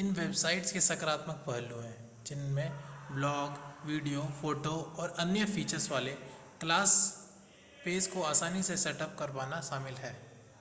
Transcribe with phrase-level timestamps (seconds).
[0.00, 2.70] इन websites के सकारात्मक पहलू हैं जिनमें
[3.12, 4.74] ब्लॉग वीडियो फ़ोटो
[4.98, 6.10] और अन्य फ़ीचर्स वाले
[6.60, 6.94] क्लास
[7.84, 10.12] पेज को आसानी से सेटअप कर पाना शामिल है